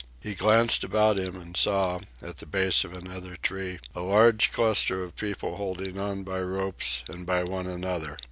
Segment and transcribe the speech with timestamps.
[0.19, 5.03] He glanced about him and saw, at the base of another tree, a large cluster
[5.03, 8.17] of people holding on by ropes and by one another.